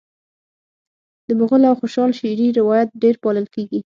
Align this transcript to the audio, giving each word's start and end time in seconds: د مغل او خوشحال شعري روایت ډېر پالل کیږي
د 1.27 1.29
مغل 1.39 1.61
او 1.69 1.75
خوشحال 1.81 2.11
شعري 2.19 2.47
روایت 2.59 2.89
ډېر 3.01 3.15
پالل 3.23 3.45
کیږي 3.53 3.79